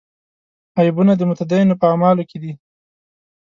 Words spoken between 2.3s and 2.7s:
دي.